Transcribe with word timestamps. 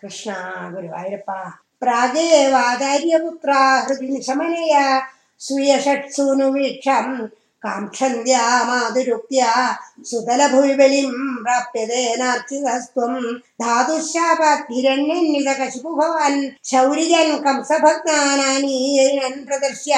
कृष्णा 0.00 0.36
गुरुवायुरप्पा 0.74 1.38
काङ्क्षन्द्या 7.64 8.44
माधुरुक्त्या 8.68 9.50
सुतलभुबलिं 10.08 11.12
प्राप्यते 11.44 12.00
नार्चिदस्त्वम् 12.20 13.28
धातुशापरण्डकशिपुभवान् 13.62 16.40
शौर्यन् 16.70 17.40
कंस 17.44 17.70
भग्नानि 17.84 18.78
प्रदर्श्य 19.48 19.94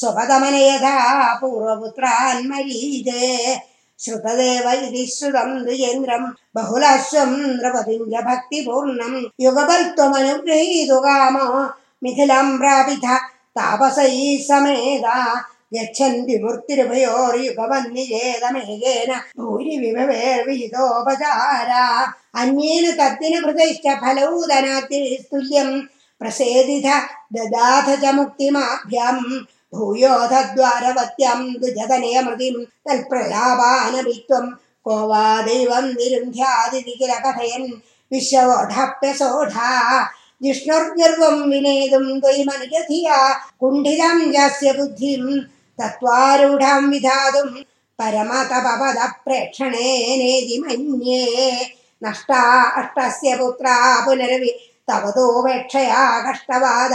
स्वपदमनयथा 0.00 0.94
पूर्वपुत्रान्मरीजे 1.40 3.26
श्रुतदेव 4.04 4.66
इति 4.72 5.02
श्रुतम् 5.14 5.54
द्विजेन्द्रम् 5.64 6.26
बहुलाश्वम् 6.56 7.34
बहुलश्वन्द्रपति 7.36 7.94
भक्तिपूर्णम् 8.28 9.16
युगपल्त्वमनुगृहीतु 9.44 10.98
काम 11.06 11.36
मिथिलम् 12.04 12.58
प्रापिथ 12.58 13.04
तापसै 13.58 14.10
समेधा 14.48 15.16
यच्छन्ति 15.74 16.34
मूर्तिरुभयोर्युगवन्निवेदमे 16.42 18.62
भूरिविभवेर्विहितोपचारा 19.40 21.84
अन्येन 22.42 22.86
तद्दिन 22.98 23.34
कृतैश्च 23.44 23.86
फलौ 24.02 24.34
दना 24.50 24.74
तितुल्यं 24.90 25.70
प्रसेदि 26.20 26.76
ददाथ 27.36 27.88
च 28.02 28.04
मुक्तिमाभ्याम् 28.18 29.24
भूयोधद्वारवत्यं 29.74 31.40
प्रलापान 33.10 33.94
को 34.84 34.94
वा 35.08 35.42
दैवम् 35.42 35.94
निरुन्ध्यादिति 35.98 36.94
किल 37.00 37.12
कथयन् 37.24 37.68
विश्ववोढाप्यसोढा 38.12 39.70
जिष्णुर्गर्वं 40.42 41.36
विनेतुं 41.50 42.06
द्वैमनुजधिया 42.20 43.18
कुण्ठिरां 43.60 44.18
यास्य 44.34 44.72
बुद्धिं 44.78 45.24
तत्त्वारूढां 45.78 46.82
विधातुं 46.90 47.48
परमतपपदप्रेक्षणे 47.98 49.88
नेति 50.20 50.56
मन्ये। 50.62 51.26
नष्टा 52.04 52.42
अष्टस्य 52.80 53.36
पुत्रा 53.38 53.74
पुनर्वि 54.04 54.52
तवतोपेक्षया 54.88 56.02
कष्टवाद 56.26 56.92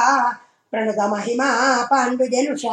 പ്രണുതമഹിമാ 0.73 1.87
പാണ്ഡുജനുഷ. 1.91 2.65